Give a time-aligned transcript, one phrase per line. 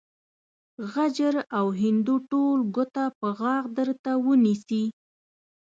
[0.93, 4.83] غجر او هندو ټول ګوته په غاښ درته ونيسي.